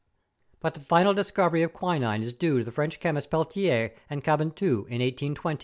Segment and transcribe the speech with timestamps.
[0.61, 4.85] But the final discovery of quinine is due to the French chemists Pelletier and Caventou
[4.87, 5.59] in 1820.